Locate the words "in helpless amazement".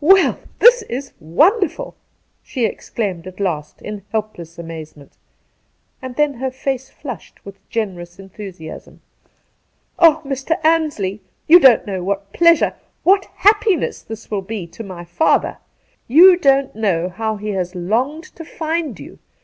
3.80-5.16